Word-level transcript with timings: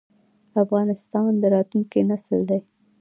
افغانستان 0.63 1.31
د 1.41 1.43
راتلونکي 1.55 1.99
نسل 2.09 2.39
دی 2.49 2.59